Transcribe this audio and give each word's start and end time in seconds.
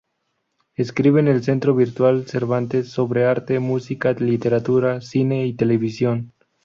Escribe 0.75 1.19
en 1.19 1.27
el 1.27 1.43
Centro 1.43 1.75
Virtual 1.75 2.25
Cervantes 2.25 2.89
sobre 2.89 3.25
arte, 3.25 3.59
música, 3.59 4.13
literatura, 4.13 4.99
cine 4.99 5.45
y 5.45 5.53
televisión. 5.53 6.33